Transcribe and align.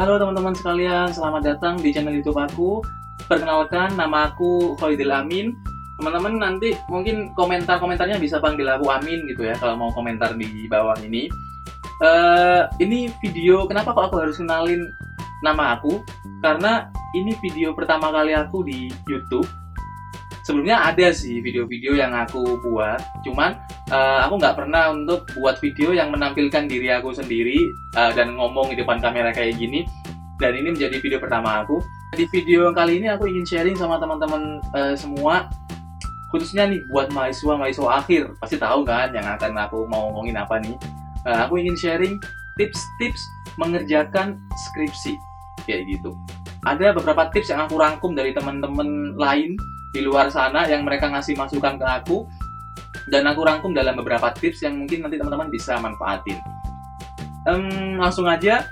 Halo 0.00 0.16
teman-teman 0.16 0.56
sekalian, 0.56 1.12
selamat 1.12 1.44
datang 1.44 1.76
di 1.76 1.92
channel 1.92 2.16
YouTube 2.16 2.40
aku. 2.40 2.80
Perkenalkan, 3.28 4.00
nama 4.00 4.32
aku 4.32 4.72
Khalidil 4.80 5.12
Amin. 5.12 5.52
Teman-teman 6.00 6.40
nanti 6.40 6.72
mungkin 6.88 7.36
komentar-komentarnya 7.36 8.16
bisa 8.16 8.40
panggil 8.40 8.64
aku 8.64 8.88
Amin 8.88 9.28
gitu 9.28 9.44
ya 9.44 9.52
kalau 9.60 9.76
mau 9.76 9.92
komentar 9.92 10.32
di 10.40 10.64
bawah 10.72 10.96
ini. 11.04 11.28
Uh, 12.00 12.64
ini 12.80 13.12
video 13.20 13.68
kenapa 13.68 13.92
kok 13.92 14.08
aku 14.08 14.24
harus 14.24 14.40
kenalin 14.40 14.88
nama 15.44 15.76
aku? 15.76 16.00
Karena 16.40 16.88
ini 17.12 17.36
video 17.36 17.76
pertama 17.76 18.08
kali 18.08 18.32
aku 18.32 18.64
di 18.64 18.88
YouTube 19.04 19.44
sebelumnya 20.50 20.82
ada 20.82 21.14
sih 21.14 21.38
video-video 21.38 21.94
yang 21.94 22.10
aku 22.10 22.58
buat. 22.66 22.98
Cuman 23.22 23.54
uh, 23.94 24.26
aku 24.26 24.42
nggak 24.42 24.58
pernah 24.58 24.90
untuk 24.90 25.30
buat 25.38 25.62
video 25.62 25.94
yang 25.94 26.10
menampilkan 26.10 26.66
diri 26.66 26.90
aku 26.90 27.14
sendiri 27.14 27.70
uh, 27.94 28.10
dan 28.10 28.34
ngomong 28.34 28.74
di 28.74 28.82
depan 28.82 28.98
kamera 28.98 29.30
kayak 29.30 29.54
gini. 29.54 29.86
Dan 30.42 30.58
ini 30.58 30.74
menjadi 30.74 30.98
video 30.98 31.22
pertama 31.22 31.62
aku. 31.62 31.78
Di 32.18 32.26
video 32.34 32.74
kali 32.74 32.98
ini 32.98 33.06
aku 33.06 33.30
ingin 33.30 33.46
sharing 33.46 33.78
sama 33.78 34.02
teman-teman 34.02 34.58
uh, 34.74 34.98
semua. 34.98 35.46
Khususnya 36.34 36.66
nih 36.66 36.82
buat 36.90 37.14
mahasiswa 37.14 37.54
mahasiswa 37.54 38.02
akhir. 38.02 38.22
Pasti 38.42 38.58
tahu 38.58 38.82
kan 38.82 39.14
yang 39.14 39.30
akan 39.30 39.54
aku 39.54 39.86
mau 39.86 40.10
ngomongin 40.10 40.34
apa 40.34 40.58
nih. 40.58 40.74
Uh, 41.22 41.46
aku 41.46 41.62
ingin 41.62 41.78
sharing 41.78 42.18
tips-tips 42.58 43.22
mengerjakan 43.54 44.34
skripsi. 44.66 45.14
Kayak 45.62 45.86
gitu. 45.94 46.10
Ada 46.66 46.90
beberapa 46.90 47.30
tips 47.30 47.54
yang 47.54 47.70
aku 47.70 47.78
rangkum 47.78 48.18
dari 48.18 48.34
teman-teman 48.34 49.14
lain 49.14 49.54
di 49.90 50.00
luar 50.02 50.30
sana 50.30 50.66
yang 50.70 50.86
mereka 50.86 51.10
ngasih 51.10 51.34
masukan 51.34 51.78
ke 51.78 51.86
aku 51.86 52.26
dan 53.10 53.26
aku 53.26 53.42
rangkum 53.42 53.74
dalam 53.74 53.98
beberapa 53.98 54.30
tips 54.30 54.62
yang 54.62 54.78
mungkin 54.78 55.02
nanti 55.02 55.18
teman-teman 55.18 55.50
bisa 55.50 55.78
manfaatin. 55.82 56.38
Um, 57.48 57.98
langsung 57.98 58.30
aja, 58.30 58.70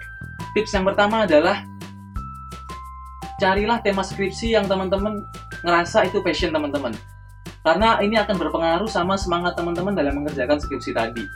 tips 0.54 0.74
yang 0.74 0.86
pertama 0.86 1.26
adalah 1.26 1.66
carilah 3.42 3.82
tema 3.82 4.06
skripsi 4.06 4.54
yang 4.54 4.70
teman-teman 4.70 5.26
ngerasa 5.66 6.06
itu 6.06 6.22
passion 6.22 6.54
teman-teman. 6.54 6.94
Karena 7.66 7.98
ini 7.98 8.14
akan 8.14 8.38
berpengaruh 8.38 8.86
sama 8.86 9.18
semangat 9.18 9.58
teman-teman 9.58 9.98
dalam 9.98 10.22
mengerjakan 10.22 10.62
skripsi 10.62 10.94
tadi. 10.94 11.26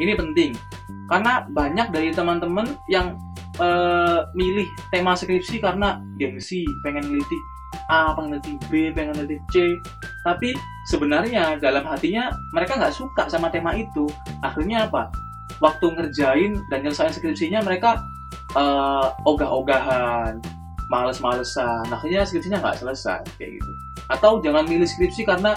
Ini 0.00 0.12
penting, 0.16 0.52
karena 1.08 1.44
banyak 1.48 1.92
dari 1.92 2.12
teman-teman 2.12 2.76
yang 2.88 3.16
uh, 3.60 4.28
milih 4.36 4.68
tema 4.92 5.16
skripsi 5.16 5.60
karena 5.60 6.00
gengsi, 6.20 6.64
pengen 6.84 7.08
neliti 7.08 7.38
A, 7.90 8.14
pengen 8.16 8.38
nanti 8.38 8.56
B, 8.70 8.92
pengen 8.94 9.16
nanti 9.18 9.36
C. 9.52 9.78
Tapi 10.22 10.54
sebenarnya 10.88 11.58
dalam 11.58 11.84
hatinya 11.84 12.30
mereka 12.54 12.78
nggak 12.78 12.94
suka 12.94 13.28
sama 13.28 13.50
tema 13.52 13.74
itu. 13.76 14.06
Akhirnya 14.40 14.88
apa? 14.88 15.12
Waktu 15.60 15.94
ngerjain 15.94 16.58
dan 16.70 16.82
nyelesain 16.82 17.14
skripsinya 17.14 17.62
mereka 17.62 18.02
uh, 18.58 19.14
ogah-ogahan, 19.26 20.42
males-malesan. 20.90 21.86
Akhirnya 21.90 22.26
skripsinya 22.26 22.58
nggak 22.58 22.82
selesai 22.82 23.22
kayak 23.38 23.60
gitu. 23.60 23.72
Atau 24.10 24.42
jangan 24.42 24.66
milih 24.66 24.86
skripsi 24.86 25.24
karena 25.26 25.54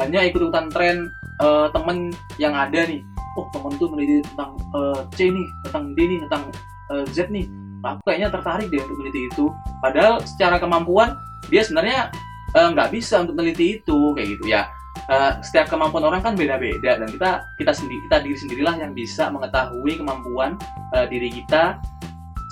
hanya 0.00 0.26
ikut-ikutan 0.26 0.70
tren 0.74 1.08
uh, 1.38 1.70
temen 1.70 2.10
yang 2.42 2.54
ada 2.54 2.82
nih. 2.86 3.02
Oh 3.34 3.50
temen 3.50 3.74
tuh 3.78 3.90
meneliti 3.90 4.22
tentang 4.30 4.54
uh, 4.74 5.02
C 5.14 5.26
nih, 5.26 5.46
tentang 5.66 5.84
D 5.94 5.98
nih, 6.06 6.18
tentang 6.26 6.42
uh, 6.90 7.04
Z 7.10 7.30
nih. 7.30 7.46
Aku 7.84 8.00
kayaknya 8.08 8.32
tertarik 8.32 8.72
deh 8.72 8.80
untuk 8.80 8.96
meneliti 9.04 9.28
itu. 9.28 9.46
Padahal 9.84 10.24
secara 10.24 10.56
kemampuan 10.56 11.20
dia 11.52 11.60
sebenarnya 11.60 12.08
eh, 12.56 12.68
nggak 12.72 12.88
uh, 12.88 12.92
bisa 12.92 13.20
untuk 13.20 13.36
meneliti 13.36 13.80
itu 13.80 13.98
kayak 14.16 14.28
gitu 14.38 14.44
ya. 14.48 14.62
Uh, 15.04 15.36
setiap 15.44 15.68
kemampuan 15.68 16.06
orang 16.08 16.24
kan 16.24 16.32
beda-beda 16.32 16.96
dan 16.96 17.08
kita 17.10 17.44
kita 17.60 17.72
sendiri 17.76 18.00
kita 18.08 18.16
diri 18.24 18.36
sendirilah 18.40 18.74
yang 18.80 18.96
bisa 18.96 19.28
mengetahui 19.28 20.00
kemampuan 20.00 20.56
uh, 20.96 21.04
diri 21.04 21.28
kita 21.28 21.76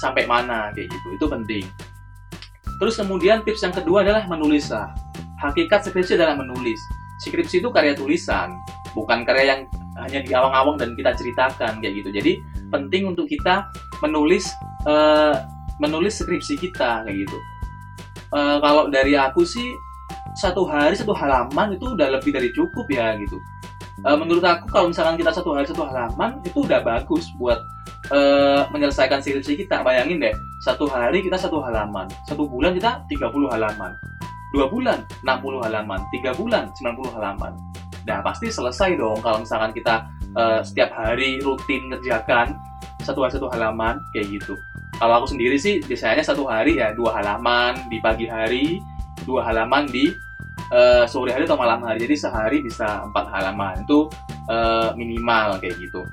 sampai 0.05 0.29
mana 0.29 0.69
kayak 0.77 0.93
gitu. 0.93 1.07
Itu 1.17 1.27
penting. 1.33 1.65
Terus 2.77 2.99
kemudian 2.99 3.41
tips 3.47 3.63
yang 3.63 3.73
kedua 3.73 4.05
adalah 4.05 4.27
menulis 4.29 4.69
lah. 4.69 4.93
Hakikat 5.41 5.87
skripsi 5.87 6.19
adalah 6.19 6.37
menulis. 6.37 6.77
Skripsi 7.23 7.63
itu 7.63 7.71
karya 7.71 7.95
tulisan 7.95 8.59
bukan 8.93 9.25
karya 9.25 9.57
yang 9.57 9.61
hanya 10.01 10.21
di 10.25 10.33
awang-awang 10.33 10.77
dan 10.81 10.97
kita 10.97 11.13
ceritakan 11.17 11.81
kayak 11.81 11.95
gitu. 12.01 12.11
Jadi 12.13 12.33
penting 12.73 13.09
untuk 13.09 13.29
kita 13.29 13.69
menulis 14.01 14.49
uh, 14.87 15.35
menulis 15.83 16.23
skripsi 16.23 16.59
kita 16.59 17.07
kayak 17.07 17.27
gitu. 17.27 17.39
Uh, 18.33 18.57
kalau 18.63 18.89
dari 18.89 19.13
aku 19.19 19.45
sih 19.45 19.75
satu 20.39 20.65
hari 20.65 20.97
satu 20.97 21.13
halaman 21.13 21.77
itu 21.77 21.93
udah 21.93 22.17
lebih 22.17 22.33
dari 22.33 22.49
cukup 22.55 22.89
ya 22.89 23.19
gitu. 23.21 23.37
Uh, 24.03 24.17
menurut 24.17 24.43
aku 24.43 24.67
kalau 24.73 24.89
misalkan 24.89 25.21
kita 25.21 25.31
satu 25.31 25.53
hari 25.53 25.69
satu 25.69 25.85
halaman 25.85 26.41
itu 26.43 26.65
udah 26.65 26.81
bagus 26.81 27.29
buat 27.37 27.61
uh, 28.11 28.65
menyelesaikan 28.73 29.21
skripsi 29.21 29.67
kita. 29.67 29.85
Bayangin 29.85 30.23
deh 30.23 30.35
satu 30.65 30.89
hari 30.89 31.21
kita 31.21 31.37
satu 31.37 31.61
halaman 31.61 32.09
satu 32.25 32.47
bulan 32.49 32.73
kita 32.79 33.03
30 33.11 33.29
halaman 33.51 33.93
dua 34.53 34.69
bulan 34.69 35.01
60 35.25 35.65
halaman 35.65 36.01
tiga 36.13 36.31
bulan 36.37 36.69
90 36.77 37.17
halaman. 37.19 37.53
Nah 38.05 38.19
pasti 38.21 38.53
selesai 38.53 38.95
dong 39.01 39.19
kalau 39.21 39.43
misalkan 39.43 39.73
kita 39.73 40.07
uh, 40.37 40.61
setiap 40.61 40.93
hari 40.93 41.41
rutin 41.41 41.89
ngerjakan 41.89 42.55
satu 43.03 43.27
hari 43.27 43.33
satu 43.35 43.49
halaman 43.51 43.99
kayak 44.15 44.39
gitu 44.39 44.55
kalau 45.03 45.19
aku 45.19 45.35
sendiri 45.35 45.59
sih 45.59 45.83
biasanya 45.83 46.23
satu 46.23 46.47
hari 46.47 46.79
ya 46.79 46.95
dua 46.95 47.19
halaman 47.19 47.75
di 47.91 47.99
pagi 47.99 48.31
hari, 48.31 48.79
dua 49.27 49.43
halaman 49.51 49.91
di 49.91 50.15
uh, 50.71 51.03
sore 51.11 51.35
hari 51.35 51.43
atau 51.43 51.59
malam 51.59 51.83
hari. 51.83 52.07
Jadi 52.07 52.15
sehari 52.23 52.63
bisa 52.63 53.03
empat 53.11 53.27
halaman 53.35 53.83
itu 53.83 54.07
uh, 54.47 54.95
minimal 54.95 55.59
kayak 55.59 55.75
gitu. 55.83 56.07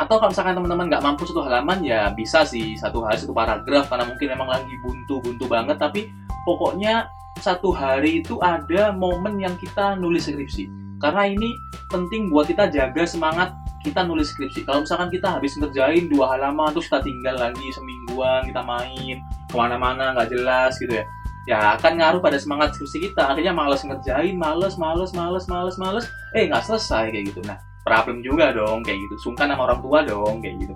Atau 0.00 0.16
kalau 0.16 0.32
misalkan 0.32 0.56
teman-teman 0.56 0.88
nggak 0.88 1.04
mampu 1.04 1.28
satu 1.28 1.44
halaman 1.44 1.84
ya 1.84 2.08
bisa 2.16 2.40
sih 2.48 2.72
satu 2.80 3.04
hari 3.04 3.20
satu 3.20 3.36
paragraf 3.36 3.92
karena 3.92 4.08
mungkin 4.08 4.32
emang 4.32 4.48
lagi 4.48 4.72
buntu-buntu 4.80 5.44
banget. 5.44 5.76
Tapi 5.76 6.08
pokoknya 6.48 7.12
satu 7.36 7.68
hari 7.76 8.24
itu 8.24 8.40
ada 8.40 8.96
momen 8.96 9.44
yang 9.44 9.52
kita 9.60 9.92
nulis 10.00 10.24
skripsi. 10.24 10.72
Karena 11.04 11.28
ini 11.28 11.52
penting 11.92 12.32
buat 12.32 12.48
kita 12.48 12.72
jaga 12.72 13.04
semangat 13.04 13.52
kita 13.88 14.04
nulis 14.04 14.30
skripsi. 14.30 14.68
Kalau 14.68 14.84
misalkan 14.84 15.08
kita 15.08 15.40
habis 15.40 15.56
ngerjain 15.56 16.06
dua 16.12 16.36
halaman 16.36 16.70
terus 16.76 16.86
kita 16.92 17.00
tinggal 17.00 17.36
lagi 17.40 17.66
semingguan 17.72 18.44
kita 18.44 18.60
main 18.60 19.16
ke 19.48 19.54
mana-mana 19.56 20.12
nggak 20.12 20.28
jelas 20.28 20.76
gitu 20.76 21.00
ya. 21.00 21.04
Ya 21.48 21.58
akan 21.80 21.96
ngaruh 21.96 22.20
pada 22.20 22.36
semangat 22.36 22.76
skripsi 22.76 23.08
kita. 23.08 23.24
Akhirnya 23.32 23.56
males 23.56 23.80
ngerjain 23.80 24.36
males 24.36 24.76
males 24.76 25.16
males 25.16 25.48
males 25.48 25.76
males. 25.80 26.04
Eh 26.36 26.46
nggak 26.46 26.68
selesai 26.68 27.08
kayak 27.08 27.32
gitu. 27.32 27.40
Nah 27.48 27.56
problem 27.88 28.20
juga 28.20 28.52
dong 28.52 28.84
kayak 28.84 29.00
gitu. 29.00 29.14
Sungkan 29.24 29.48
sama 29.48 29.64
orang 29.72 29.80
tua 29.80 30.04
dong 30.04 30.44
kayak 30.44 30.60
gitu. 30.60 30.74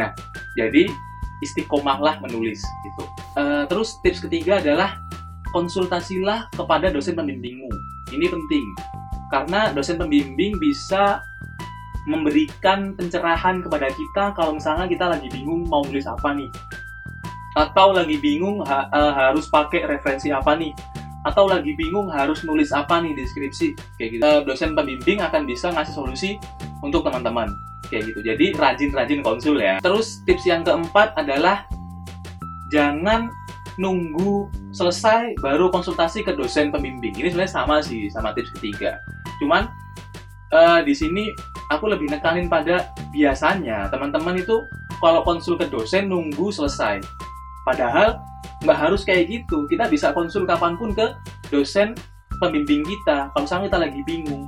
Nah 0.00 0.16
jadi 0.56 0.88
istiqomahlah 1.44 2.16
menulis 2.24 2.64
gitu. 2.64 3.02
Uh, 3.36 3.68
terus 3.68 4.00
tips 4.00 4.24
ketiga 4.24 4.56
adalah 4.56 4.96
konsultasilah 5.52 6.48
kepada 6.56 6.88
dosen 6.88 7.12
pembimbingmu. 7.12 7.68
Ini 8.12 8.26
penting. 8.28 8.66
Karena 9.28 9.74
dosen 9.74 10.00
pembimbing 10.00 10.56
bisa 10.56 11.20
memberikan 12.06 12.94
pencerahan 12.94 13.60
kepada 13.60 13.90
kita 13.90 14.32
kalau 14.38 14.54
misalnya 14.54 14.86
kita 14.86 15.10
lagi 15.10 15.26
bingung 15.28 15.66
mau 15.66 15.82
nulis 15.82 16.06
apa 16.06 16.32
nih. 16.32 16.48
Atau 17.58 17.92
lagi 17.92 18.16
bingung 18.22 18.62
ha 18.62 18.86
uh, 18.94 19.12
harus 19.12 19.50
pakai 19.50 19.84
referensi 19.84 20.30
apa 20.30 20.54
nih. 20.54 20.70
Atau 21.26 21.50
lagi 21.50 21.74
bingung 21.74 22.06
harus 22.06 22.46
nulis 22.46 22.70
apa 22.70 23.02
nih 23.02 23.18
deskripsi. 23.18 23.74
Kayak 23.98 24.08
gitu. 24.14 24.22
Uh, 24.22 24.40
dosen 24.46 24.78
pembimbing 24.78 25.18
akan 25.18 25.42
bisa 25.44 25.74
ngasih 25.74 25.94
solusi 25.98 26.30
untuk 26.80 27.02
teman-teman. 27.02 27.50
Kayak 27.90 28.14
gitu. 28.14 28.20
Jadi 28.22 28.46
rajin-rajin 28.54 29.20
konsul 29.26 29.58
ya. 29.58 29.82
Terus 29.82 30.22
tips 30.22 30.46
yang 30.46 30.62
keempat 30.62 31.18
adalah 31.18 31.66
jangan 32.70 33.30
nunggu 33.76 34.48
selesai 34.72 35.36
baru 35.40 35.68
konsultasi 35.68 36.22
ke 36.22 36.32
dosen 36.38 36.70
pembimbing. 36.70 37.12
Ini 37.16 37.32
sebenarnya 37.32 37.52
sama 37.52 37.82
sih 37.82 38.08
sama 38.12 38.30
tips 38.32 38.52
ketiga. 38.60 39.00
Cuman 39.40 39.68
uh, 40.52 40.80
di 40.84 40.94
sini 40.94 41.32
aku 41.70 41.90
lebih 41.90 42.10
nekanin 42.10 42.46
pada 42.46 42.92
biasanya 43.10 43.90
teman-teman 43.90 44.38
itu 44.38 44.66
kalau 45.02 45.20
konsul 45.26 45.58
ke 45.58 45.66
dosen 45.68 46.08
nunggu 46.08 46.48
selesai. 46.48 47.02
Padahal 47.66 48.22
nggak 48.62 48.78
harus 48.78 49.02
kayak 49.02 49.28
gitu. 49.28 49.66
Kita 49.66 49.90
bisa 49.90 50.14
konsul 50.14 50.46
kapan 50.46 50.78
pun 50.78 50.94
ke 50.94 51.12
dosen 51.50 51.92
pembimbing 52.38 52.84
kita. 52.86 53.32
Kalau 53.32 53.42
misalnya 53.44 53.64
kita 53.68 53.78
lagi 53.82 54.00
bingung, 54.06 54.44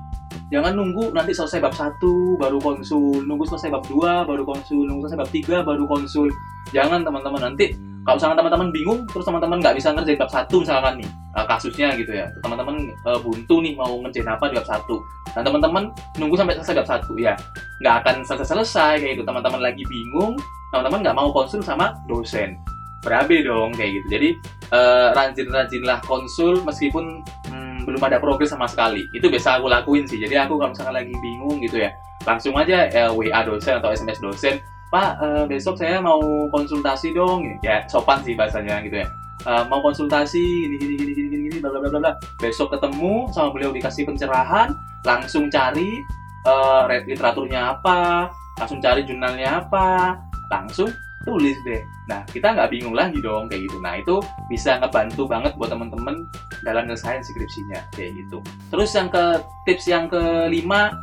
jangan 0.48 0.72
nunggu 0.76 1.12
nanti 1.12 1.34
selesai 1.34 1.58
bab 1.60 1.74
satu 1.74 2.38
baru 2.38 2.62
konsul, 2.62 3.24
nunggu 3.26 3.44
selesai 3.48 3.68
bab 3.72 3.84
dua 3.88 4.22
baru 4.24 4.44
konsul, 4.46 4.86
nunggu 4.86 5.08
selesai 5.08 5.20
bab 5.20 5.30
tiga 5.32 5.56
baru 5.66 5.84
konsul. 5.88 6.28
Jangan 6.70 7.02
teman-teman 7.02 7.52
nanti 7.52 7.72
kalau 8.08 8.16
misalnya 8.16 8.40
teman-teman 8.40 8.68
bingung 8.72 9.00
terus 9.04 9.28
teman-teman 9.28 9.60
nggak 9.60 9.76
bisa 9.76 9.92
ngerjain 9.92 10.16
bab 10.16 10.32
satu 10.32 10.64
misalkan 10.64 10.96
nih 10.96 11.08
uh, 11.36 11.44
kasusnya 11.44 11.92
gitu 11.92 12.08
ya. 12.16 12.32
Teman-teman 12.40 12.88
uh, 13.04 13.20
buntu 13.20 13.60
nih 13.60 13.76
mau 13.76 14.00
ngerjain 14.00 14.24
apa 14.24 14.48
di 14.48 14.56
bab 14.56 14.64
satu. 14.64 14.96
Dan 15.36 15.44
teman-teman 15.44 15.92
nunggu 16.16 16.40
sampai 16.40 16.56
selesai 16.56 16.80
bab 16.80 16.88
satu 16.88 17.12
ya. 17.20 17.36
Nggak 17.84 17.94
akan 18.00 18.14
selesai-selesai 18.24 19.04
kayak 19.04 19.12
gitu. 19.20 19.28
Teman-teman 19.28 19.60
lagi 19.60 19.84
bingung 19.84 20.40
teman-teman 20.72 21.04
nggak 21.04 21.16
mau 21.20 21.28
konsul 21.36 21.60
sama 21.60 22.00
dosen. 22.08 22.56
Berabe 23.04 23.44
dong 23.44 23.76
kayak 23.76 24.00
gitu. 24.00 24.06
Jadi 24.08 24.28
uh, 24.72 25.12
rajin-rajinlah 25.12 26.00
konsul 26.08 26.64
meskipun 26.64 27.20
hmm, 27.52 27.84
belum 27.84 28.00
ada 28.08 28.16
progres 28.16 28.56
sama 28.56 28.64
sekali. 28.64 29.04
Itu 29.12 29.28
biasa 29.28 29.60
aku 29.60 29.68
lakuin 29.68 30.08
sih. 30.08 30.16
Jadi 30.16 30.32
aku 30.32 30.56
kalau 30.56 30.72
misalnya 30.72 31.04
lagi 31.04 31.12
bingung 31.12 31.60
gitu 31.60 31.84
ya 31.84 31.92
langsung 32.26 32.52
aja 32.58 32.88
uh, 32.92 33.12
WA 33.14 33.40
dosen 33.46 33.78
atau 33.78 33.94
SMS 33.94 34.18
dosen 34.18 34.58
Pak 34.88 35.10
uh, 35.20 35.44
besok 35.44 35.76
saya 35.76 36.00
mau 36.00 36.48
konsultasi 36.48 37.12
dong. 37.12 37.44
Ya 37.60 37.84
sopan 37.88 38.24
sih 38.24 38.32
bahasanya 38.32 38.80
gitu 38.84 39.04
ya. 39.04 39.08
Uh, 39.46 39.62
mau 39.70 39.78
konsultasi 39.84 40.40
gini 40.40 40.76
gini 40.80 40.94
gini 40.98 41.12
gini 41.14 41.42
gini 41.48 41.56
bla 41.60 41.70
bla 41.76 41.88
bla 41.88 42.00
bla. 42.00 42.12
Besok 42.40 42.74
ketemu 42.74 43.28
sama 43.30 43.52
beliau 43.52 43.70
dikasih 43.70 44.08
pencerahan 44.08 44.72
langsung 45.04 45.46
cari 45.52 46.00
uh, 46.48 46.88
literaturnya 47.06 47.78
apa 47.78 48.32
langsung 48.58 48.82
cari 48.82 49.06
jurnalnya 49.06 49.62
apa 49.62 50.18
langsung 50.50 50.90
tulis 51.28 51.54
deh. 51.68 51.82
Nah 52.08 52.24
kita 52.32 52.56
nggak 52.56 52.72
bingung 52.72 52.96
lagi 52.96 53.20
dong 53.20 53.52
kayak 53.52 53.68
gitu. 53.68 53.76
Nah 53.84 54.00
itu 54.00 54.16
bisa 54.48 54.80
ngebantu 54.80 55.28
banget 55.28 55.52
buat 55.60 55.68
temen-temen 55.68 56.24
dalam 56.64 56.88
nyelesain 56.88 57.20
skripsinya 57.20 57.84
kayak 57.92 58.16
gitu. 58.16 58.40
Terus 58.72 58.90
yang 58.96 59.12
ke 59.12 59.24
tips 59.68 59.84
yang 59.86 60.08
kelima 60.08 60.96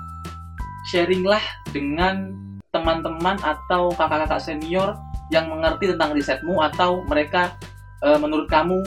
sharinglah 0.90 1.42
dengan 1.70 2.34
teman-teman 2.76 3.40
atau 3.40 3.96
kakak-kakak 3.96 4.44
senior 4.44 5.00
yang 5.32 5.48
mengerti 5.48 5.96
tentang 5.96 6.12
risetmu 6.12 6.60
atau 6.60 7.08
mereka 7.08 7.56
e, 8.04 8.20
menurut 8.20 8.52
kamu 8.52 8.84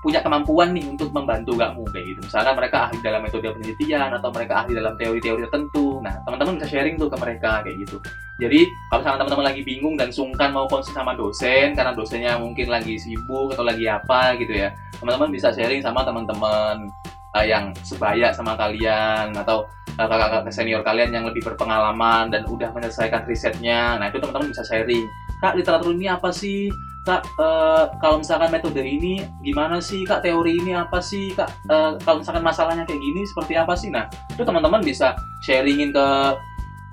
punya 0.00 0.24
kemampuan 0.24 0.72
nih 0.72 0.88
untuk 0.88 1.12
membantu 1.12 1.60
kamu 1.60 1.84
kayak 1.92 2.04
gitu. 2.16 2.20
Misalkan 2.24 2.56
mereka 2.56 2.88
ahli 2.88 2.98
dalam 3.04 3.20
metode 3.20 3.52
penelitian 3.52 4.16
atau 4.16 4.32
mereka 4.32 4.64
ahli 4.64 4.72
dalam 4.72 4.96
teori-teori 4.96 5.44
tertentu. 5.44 6.00
Nah, 6.00 6.24
teman-teman 6.24 6.56
bisa 6.56 6.68
sharing 6.72 6.96
tuh 6.96 7.12
ke 7.12 7.16
mereka 7.20 7.60
kayak 7.60 7.84
gitu. 7.84 8.00
Jadi, 8.40 8.64
kalau 8.88 9.04
misalkan 9.04 9.20
teman-teman 9.20 9.46
lagi 9.52 9.60
bingung 9.60 9.94
dan 10.00 10.08
sungkan 10.08 10.56
mau 10.56 10.64
konsul 10.72 10.96
sama 10.96 11.12
dosen 11.12 11.76
karena 11.76 11.92
dosennya 11.92 12.40
mungkin 12.40 12.72
lagi 12.72 12.96
sibuk 12.96 13.52
atau 13.52 13.60
lagi 13.60 13.84
apa 13.84 14.40
gitu 14.40 14.56
ya. 14.56 14.72
Teman-teman 14.96 15.28
bisa 15.28 15.52
sharing 15.52 15.84
sama 15.84 16.00
teman-teman 16.00 16.88
uh, 17.36 17.46
yang 17.46 17.74
sebaya 17.82 18.34
sama 18.34 18.56
kalian 18.58 19.34
atau 19.34 19.66
uh, 19.98 20.06
kakak-kakak 20.06 20.52
senior 20.54 20.82
kalian 20.82 21.10
yang 21.14 21.24
lebih 21.26 21.44
berpengalaman 21.44 22.30
dan 22.30 22.46
udah 22.46 22.70
menyelesaikan 22.74 23.26
risetnya. 23.26 23.98
Nah, 23.98 24.08
itu 24.08 24.18
teman-teman 24.18 24.50
bisa 24.50 24.64
sharing. 24.66 25.06
Kak, 25.40 25.56
literatur 25.56 25.96
ini 25.96 26.06
apa 26.10 26.28
sih? 26.30 26.68
kak 27.00 27.24
uh, 27.40 27.88
kalau 27.96 28.20
misalkan 28.20 28.52
metode 28.52 28.84
ini 28.84 29.24
gimana 29.40 29.80
sih 29.80 30.04
kak 30.04 30.20
teori 30.20 30.60
ini 30.60 30.76
apa 30.76 31.00
sih 31.00 31.32
kak 31.32 31.48
uh, 31.72 31.96
kalau 32.04 32.20
misalkan 32.20 32.44
masalahnya 32.44 32.84
kayak 32.84 33.00
gini 33.00 33.24
seperti 33.24 33.56
apa 33.56 33.72
sih 33.72 33.88
nah 33.88 34.04
itu 34.36 34.44
teman-teman 34.44 34.84
bisa 34.84 35.16
sharingin 35.40 35.96
ke 35.96 36.06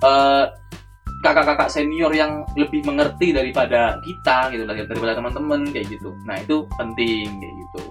uh, 0.08 0.46
kakak-kakak 1.28 1.68
senior 1.68 2.14
yang 2.16 2.48
lebih 2.56 2.88
mengerti 2.88 3.36
daripada 3.36 4.00
kita 4.00 4.48
gitu 4.56 4.64
daripada 4.64 5.20
teman-teman 5.20 5.68
kayak 5.76 5.92
gitu 5.92 6.16
nah 6.24 6.40
itu 6.40 6.64
penting 6.80 7.28
kayak 7.44 7.56
gitu 7.68 7.84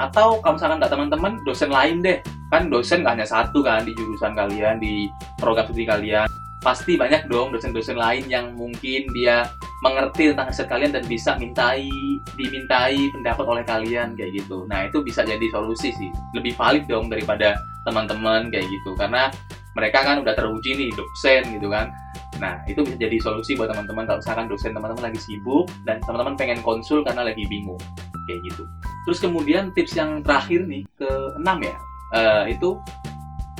atau 0.00 0.40
kalau 0.40 0.56
misalkan 0.56 0.78
nggak 0.80 0.92
teman-teman 0.92 1.32
dosen 1.44 1.68
lain 1.68 2.00
deh 2.00 2.18
kan 2.48 2.68
dosen 2.72 3.04
nggak 3.04 3.20
hanya 3.20 3.28
satu 3.28 3.60
kan 3.60 3.84
di 3.84 3.92
jurusan 3.96 4.32
kalian 4.32 4.80
di 4.80 5.08
program 5.40 5.68
studi 5.68 5.84
kalian 5.84 6.28
pasti 6.62 6.94
banyak 6.94 7.26
dong 7.26 7.50
dosen-dosen 7.50 7.98
lain 7.98 8.22
yang 8.30 8.54
mungkin 8.54 9.10
dia 9.10 9.50
mengerti 9.82 10.30
tentang 10.30 10.46
riset 10.46 10.70
kalian 10.70 10.94
dan 10.94 11.04
bisa 11.10 11.34
mintai 11.34 11.90
dimintai 12.38 13.10
pendapat 13.10 13.44
oleh 13.44 13.64
kalian 13.66 14.14
kayak 14.14 14.30
gitu. 14.38 14.62
Nah, 14.70 14.86
itu 14.86 15.02
bisa 15.02 15.26
jadi 15.26 15.42
solusi 15.50 15.90
sih. 15.90 16.10
Lebih 16.38 16.54
valid 16.54 16.86
dong 16.86 17.10
daripada 17.10 17.58
teman-teman 17.82 18.46
kayak 18.54 18.70
gitu 18.70 18.94
karena 18.94 19.34
mereka 19.74 20.06
kan 20.06 20.22
udah 20.22 20.38
teruji 20.38 20.78
nih 20.78 20.94
dosen 20.94 21.50
gitu 21.50 21.66
kan. 21.66 21.90
Nah, 22.38 22.62
itu 22.70 22.86
bisa 22.86 22.94
jadi 22.94 23.18
solusi 23.18 23.58
buat 23.58 23.74
teman-teman 23.74 24.06
kalau 24.06 24.22
misalkan 24.22 24.46
dosen 24.46 24.70
teman-teman 24.70 25.10
lagi 25.10 25.18
sibuk 25.18 25.66
dan 25.82 25.98
teman-teman 26.06 26.38
pengen 26.38 26.62
konsul 26.62 27.02
karena 27.02 27.26
lagi 27.26 27.42
bingung 27.50 27.82
kayak 28.28 28.40
gitu. 28.50 28.64
Terus 29.08 29.18
kemudian 29.18 29.74
tips 29.74 29.98
yang 29.98 30.22
terakhir 30.22 30.64
nih 30.66 30.86
ke 30.98 31.10
enam 31.38 31.58
ya, 31.62 31.76
uh, 32.14 32.44
itu 32.46 32.78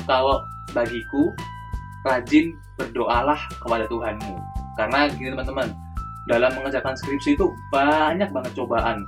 kalau 0.06 0.42
bagiku 0.72 1.30
rajin 2.06 2.54
berdoalah 2.78 3.38
kepada 3.62 3.86
Tuhanmu. 3.86 4.34
Karena 4.74 5.06
gini 5.10 5.30
teman-teman, 5.34 5.68
dalam 6.26 6.50
mengerjakan 6.56 6.94
skripsi 6.96 7.34
itu 7.38 7.46
banyak 7.70 8.30
banget 8.30 8.52
cobaan. 8.58 9.04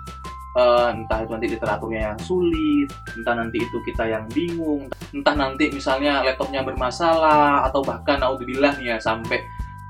Uh, 0.55 0.95
entah 0.95 1.27
itu 1.27 1.35
nanti 1.35 1.49
literaturnya 1.51 2.15
yang 2.15 2.21
sulit, 2.23 2.87
entah 3.19 3.35
nanti 3.35 3.59
itu 3.59 3.77
kita 3.91 4.07
yang 4.07 4.23
bingung, 4.31 4.87
entah 5.11 5.35
nanti 5.35 5.67
misalnya 5.75 6.23
laptopnya 6.23 6.63
bermasalah 6.63 7.67
atau 7.67 7.83
bahkan 7.83 8.23
naudzubillah 8.23 8.79
nih 8.79 8.95
ya 8.95 8.97
sampai 9.03 9.43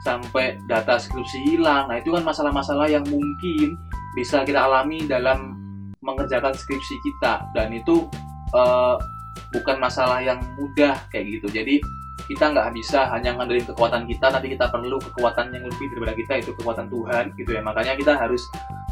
sampai 0.05 0.57
data 0.65 0.97
skripsi 0.97 1.53
hilang. 1.53 1.93
Nah, 1.93 2.01
itu 2.01 2.13
kan 2.17 2.25
masalah-masalah 2.25 2.89
yang 2.89 3.05
mungkin 3.09 3.77
bisa 4.17 4.41
kita 4.45 4.65
alami 4.65 5.05
dalam 5.05 5.54
mengerjakan 6.05 6.53
skripsi 6.53 7.01
kita. 7.01 7.49
Dan 7.57 7.73
itu 7.73 8.07
uh, 8.53 9.01
bukan 9.51 9.81
masalah 9.81 10.21
yang 10.21 10.39
mudah 10.61 11.01
kayak 11.09 11.41
gitu. 11.41 11.49
Jadi 11.51 11.81
kita 12.25 12.57
nggak 12.57 12.73
bisa 12.73 13.13
hanya 13.13 13.37
ngandelin 13.37 13.69
kekuatan 13.69 14.09
kita 14.09 14.33
tapi 14.33 14.57
kita 14.57 14.73
perlu 14.73 14.97
kekuatan 14.97 15.53
yang 15.53 15.69
lebih 15.69 15.93
daripada 15.93 16.15
kita 16.17 16.33
itu 16.41 16.51
kekuatan 16.57 16.87
Tuhan 16.89 17.25
gitu 17.37 17.51
ya. 17.53 17.61
Makanya 17.61 17.97
kita 18.01 18.17
harus 18.17 18.41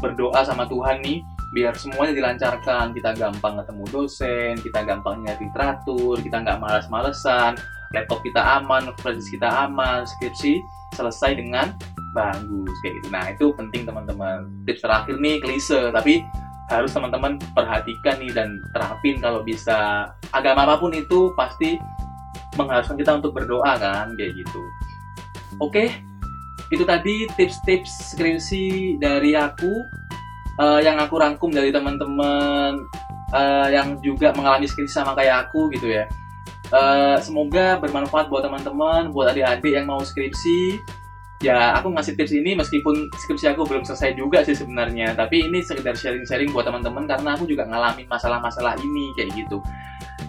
berdoa 0.03 0.45
sama 0.45 0.69
Tuhan 0.69 1.01
nih 1.01 1.23
biar 1.53 1.73
semuanya 1.73 2.13
dilancarkan. 2.13 2.93
Kita 2.93 3.17
gampang 3.17 3.61
ketemu 3.61 3.83
dosen 3.89 4.53
kita 4.61 4.85
gampang 4.85 5.25
nyari 5.25 5.49
literatur 5.49 6.21
kita 6.21 6.45
nggak 6.45 6.59
malas-malesan 6.61 7.57
laptop 7.93 8.19
kita 8.25 8.41
aman 8.61 8.89
flash 9.01 9.29
kita 9.29 9.49
aman 9.69 10.05
skripsi 10.05 10.57
selesai 10.97 11.37
dengan 11.37 11.73
bagus 12.13 12.73
kayak 12.85 12.93
gitu. 13.01 13.07
Nah 13.09 13.25
itu 13.33 13.45
penting 13.57 13.81
teman-teman. 13.89 14.45
Tips 14.69 14.85
terakhir 14.85 15.17
nih 15.17 15.41
klise. 15.41 15.89
Tapi 15.89 16.21
harus 16.71 16.91
teman-teman 16.95 17.39
perhatikan 17.51 18.19
nih 18.19 18.31
dan 18.31 18.59
terapin 18.71 19.19
kalau 19.19 19.43
bisa. 19.43 20.11
Agama 20.31 20.65
apa 20.65 20.79
pun 20.79 20.91
itu 20.95 21.31
pasti 21.35 21.77
mengharuskan 22.55 22.97
kita 22.97 23.17
untuk 23.17 23.33
berdoa 23.35 23.77
kan 23.77 24.13
kayak 24.15 24.33
gitu. 24.37 24.61
Oke 25.61 25.91
itu 26.73 26.83
tadi 26.89 27.29
tips-tips 27.37 28.17
skripsi 28.17 28.97
dari 28.97 29.37
aku 29.37 29.85
uh, 30.57 30.81
yang 30.81 30.97
aku 30.97 31.21
rangkum 31.21 31.53
dari 31.53 31.69
teman-teman 31.69 32.81
uh, 33.29 33.67
yang 33.69 34.01
juga 34.01 34.33
mengalami 34.33 34.65
skripsi 34.65 34.93
sama 34.97 35.13
kayak 35.13 35.49
aku 35.49 35.69
gitu 35.69 35.93
ya. 35.93 36.09
Uh, 36.73 37.21
semoga 37.21 37.77
bermanfaat 37.77 38.33
buat 38.33 38.41
teman-teman 38.41 39.13
buat 39.13 39.29
adik-adik 39.29 39.77
yang 39.77 39.85
mau 39.85 40.01
skripsi 40.01 40.81
ya 41.43 41.75
aku 41.75 41.91
ngasih 41.91 42.15
tips 42.15 42.31
ini 42.31 42.55
meskipun 42.55 43.11
skripsi 43.11 43.51
aku 43.51 43.67
belum 43.67 43.83
selesai 43.83 44.15
juga 44.15 44.41
sih 44.47 44.55
sebenarnya. 44.55 45.11
Tapi 45.13 45.51
ini 45.51 45.59
sekedar 45.59 45.93
sharing-sharing 45.93 46.55
buat 46.55 46.63
teman-teman 46.63 47.03
karena 47.03 47.35
aku 47.35 47.43
juga 47.43 47.67
ngalamin 47.67 48.07
masalah-masalah 48.07 48.79
ini 48.79 49.11
kayak 49.19 49.35
gitu. 49.35 49.59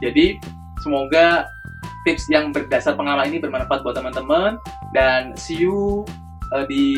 Jadi 0.03 0.43
semoga 0.83 1.47
tips 2.03 2.27
yang 2.29 2.51
berdasar 2.51 2.99
pengalaman 2.99 3.31
ini 3.31 3.39
bermanfaat 3.39 3.87
buat 3.87 3.95
teman-teman. 3.95 4.59
Dan 4.91 5.39
see 5.39 5.63
you 5.63 6.03
uh, 6.51 6.67
di 6.67 6.93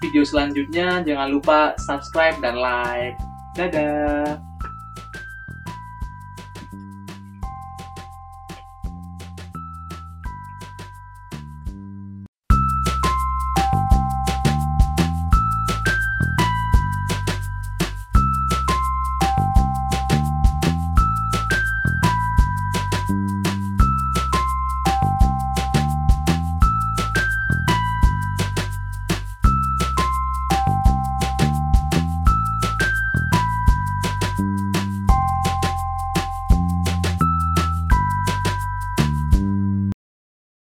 video 0.00 0.24
selanjutnya. 0.24 1.04
Jangan 1.04 1.28
lupa 1.28 1.76
subscribe 1.76 2.40
dan 2.40 2.56
like. 2.56 3.20
Dadah 3.52 4.47